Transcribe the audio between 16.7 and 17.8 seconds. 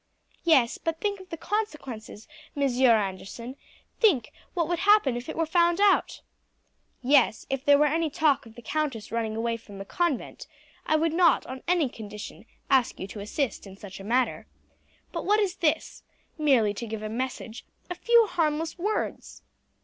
to give a message,